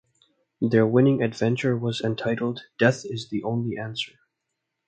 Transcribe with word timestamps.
Their 0.59 0.87
winning 0.87 1.21
adventure 1.21 1.77
was 1.77 2.01
entitled 2.01 2.61
"Death 2.79 3.03
Is 3.05 3.29
the 3.29 3.43
Only 3.43 3.77
Answer". 3.77 4.13